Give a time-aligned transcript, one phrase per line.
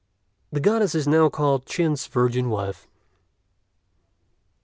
[0.51, 2.87] The Goddess is now called Chin's virgin wife.